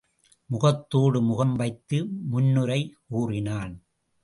முகத்தோடு 0.45 1.21
முகம் 1.21 1.55
வைத்து 1.55 2.05
முன்னுரை 2.29 2.81
கூறினான். 3.07 3.73